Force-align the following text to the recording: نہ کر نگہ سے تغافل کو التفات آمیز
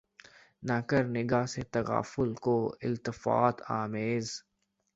نہ 0.63 0.77
کر 0.89 1.03
نگہ 1.07 1.41
سے 1.45 1.61
تغافل 1.73 2.33
کو 2.43 2.55
التفات 2.81 3.55
آمیز 3.73 4.27